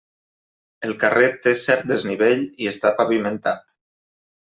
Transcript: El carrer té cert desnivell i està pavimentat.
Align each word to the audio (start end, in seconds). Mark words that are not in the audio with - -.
El 0.87 0.95
carrer 1.03 1.29
té 1.45 1.55
cert 1.67 1.87
desnivell 1.95 2.45
i 2.67 2.75
està 2.75 2.97
pavimentat. 3.05 3.67